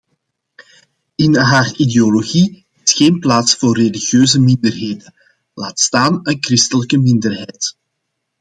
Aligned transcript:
In 1.25 1.33
haar 1.49 1.69
ideologie 1.85 2.65
is 2.83 2.93
geen 2.93 3.19
plaats 3.19 3.55
voor 3.55 3.77
religieuze 3.77 4.39
minderheden, 4.39 5.13
laat 5.53 5.79
staan 5.79 6.19
een 6.23 6.37
christelijke 6.43 6.97
minderheid. 6.97 7.75